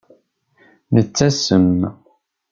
Nettasem. 0.93 1.73